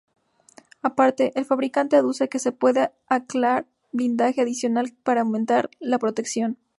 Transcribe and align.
Aparte, 0.81 1.31
el 1.35 1.45
fabricante 1.45 1.95
aduce 1.95 2.27
que 2.27 2.39
se 2.39 2.51
puede 2.51 2.91
anclar 3.07 3.67
blindaje 3.91 4.41
adicional 4.41 4.95
para 5.03 5.21
aumentar 5.21 5.69
la 5.79 5.99
protección. 5.99 6.57